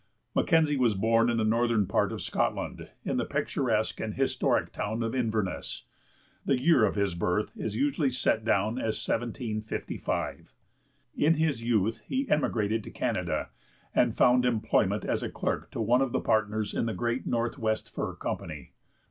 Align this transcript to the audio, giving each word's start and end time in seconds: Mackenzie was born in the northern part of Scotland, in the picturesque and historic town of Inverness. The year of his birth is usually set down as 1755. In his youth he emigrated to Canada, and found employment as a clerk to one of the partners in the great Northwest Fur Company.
Mackenzie 0.33 0.77
was 0.77 0.95
born 0.95 1.29
in 1.29 1.37
the 1.37 1.43
northern 1.43 1.85
part 1.85 2.11
of 2.11 2.23
Scotland, 2.23 2.89
in 3.05 3.17
the 3.17 3.23
picturesque 3.23 3.99
and 3.99 4.15
historic 4.15 4.73
town 4.73 5.03
of 5.03 5.13
Inverness. 5.13 5.83
The 6.43 6.59
year 6.59 6.85
of 6.85 6.95
his 6.95 7.13
birth 7.13 7.51
is 7.55 7.75
usually 7.75 8.09
set 8.09 8.43
down 8.43 8.79
as 8.79 8.97
1755. 9.07 10.55
In 11.13 11.35
his 11.35 11.61
youth 11.61 12.01
he 12.07 12.27
emigrated 12.31 12.83
to 12.85 12.89
Canada, 12.89 13.49
and 13.93 14.15
found 14.17 14.43
employment 14.43 15.05
as 15.05 15.21
a 15.21 15.29
clerk 15.29 15.69
to 15.69 15.79
one 15.79 16.01
of 16.01 16.13
the 16.13 16.19
partners 16.19 16.73
in 16.73 16.87
the 16.87 16.95
great 16.95 17.27
Northwest 17.27 17.93
Fur 17.93 18.15
Company. 18.15 18.71